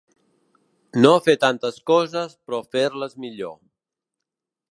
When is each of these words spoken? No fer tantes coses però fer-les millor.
No 1.01 1.11
fer 1.25 1.35
tantes 1.43 1.77
coses 1.91 2.35
però 2.47 2.63
fer-les 2.77 3.15
millor. 3.27 3.57